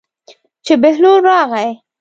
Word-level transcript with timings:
چې 0.65 0.73
بهلول 0.81 1.19
راغی. 1.29 1.69